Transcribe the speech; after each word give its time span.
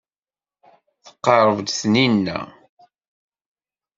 Tqerreb-d 1.05 1.67
Taninna. 1.79 2.39